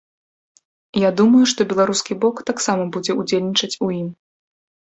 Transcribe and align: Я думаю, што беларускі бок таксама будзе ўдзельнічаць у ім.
Я 1.07 1.11
думаю, 1.19 1.41
што 1.51 1.67
беларускі 1.73 2.13
бок 2.23 2.43
таксама 2.49 2.83
будзе 2.97 3.17
ўдзельнічаць 3.21 3.75
у 3.87 3.95
ім. 4.01 4.09